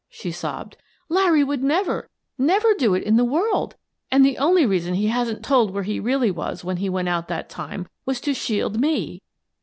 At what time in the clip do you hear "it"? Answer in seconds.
2.95-3.03